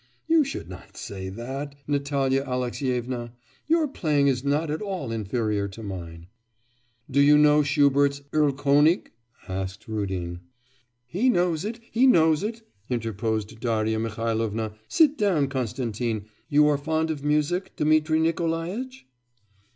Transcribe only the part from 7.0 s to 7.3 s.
'Do